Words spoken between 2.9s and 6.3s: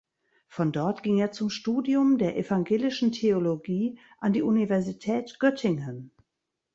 Theologie an die Universität Göttingen.